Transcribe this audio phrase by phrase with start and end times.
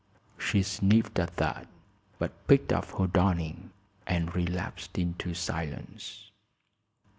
[0.39, 1.67] She sniffed, at that,
[2.17, 3.69] but picked up her darning
[4.07, 6.31] and relapsed into silence.